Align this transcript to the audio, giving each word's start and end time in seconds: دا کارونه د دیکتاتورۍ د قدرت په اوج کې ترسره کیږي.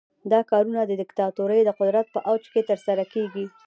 دا 0.31 0.39
کارونه 0.51 0.81
د 0.85 0.91
دیکتاتورۍ 1.01 1.59
د 1.65 1.69
قدرت 1.79 2.05
په 2.11 2.19
اوج 2.29 2.43
کې 2.53 2.61
ترسره 2.69 3.03
کیږي. 3.13 3.45